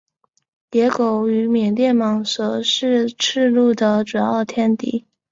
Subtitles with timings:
[0.71, 5.05] 野狗与缅甸蟒蛇是赤麂的主要天敌。